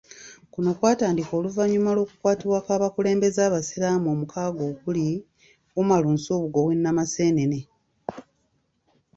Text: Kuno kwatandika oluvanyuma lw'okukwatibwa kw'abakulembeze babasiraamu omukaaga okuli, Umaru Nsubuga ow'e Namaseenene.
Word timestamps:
Kuno 0.53 0.69
kwatandika 0.77 1.31
oluvanyuma 1.39 1.89
lw'okukwatibwa 1.95 2.59
kw'abakulembeze 2.65 3.39
babasiraamu 3.43 4.07
omukaaga 4.13 4.63
okuli, 4.71 5.07
Umaru 5.81 6.09
Nsubuga 6.15 6.57
ow'e 6.63 6.75
Namaseenene. 6.77 7.59